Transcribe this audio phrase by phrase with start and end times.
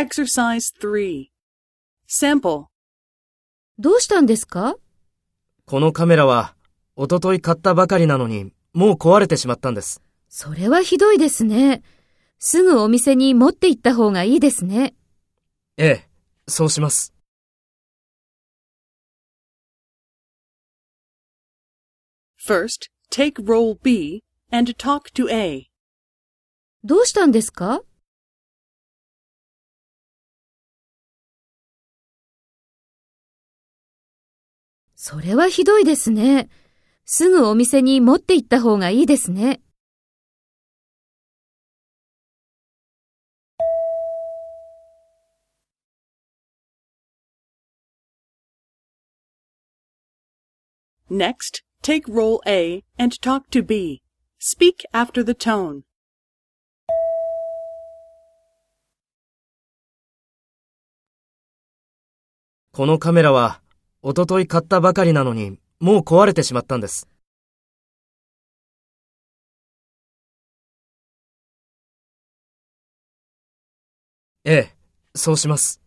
[0.00, 1.26] Exercise 3.
[2.08, 2.68] Sample.
[3.78, 4.76] どうしたんですか？
[5.66, 6.56] このカメラは、
[6.96, 10.00] おととい買ったばかりなのに、もう壊れてしまったんです。
[10.30, 11.82] それはひどいですね。
[12.38, 14.94] すぐお店に持って行った方がいいですね。
[15.76, 16.08] ええ、
[16.48, 17.12] そうします。
[22.42, 25.66] First, take role B and talk to A.
[26.84, 27.82] どうしたんですか？
[35.02, 36.50] それはひどいですね。
[37.06, 39.62] すぐお店に持って行った方がいいですね。
[51.10, 54.02] Next, take role A and talk to B.
[54.38, 55.80] Speak after the tone.
[62.72, 63.62] このカメラは、
[64.02, 67.06] おととい買ったばかりなのに、もう壊れてしまったんです。
[74.44, 74.74] ええ、
[75.14, 75.82] そうします。